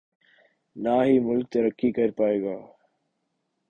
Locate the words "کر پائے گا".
1.97-2.55